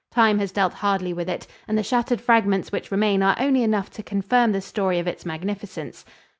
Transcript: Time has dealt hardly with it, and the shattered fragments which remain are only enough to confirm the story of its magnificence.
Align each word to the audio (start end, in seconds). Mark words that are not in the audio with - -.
Time 0.11 0.39
has 0.39 0.51
dealt 0.51 0.73
hardly 0.73 1.13
with 1.13 1.29
it, 1.29 1.45
and 1.67 1.77
the 1.77 1.83
shattered 1.83 2.19
fragments 2.19 2.71
which 2.71 2.89
remain 2.89 3.21
are 3.21 3.35
only 3.39 3.61
enough 3.61 3.91
to 3.91 4.01
confirm 4.01 4.51
the 4.51 4.59
story 4.59 4.97
of 4.97 5.05
its 5.05 5.27
magnificence. 5.27 6.03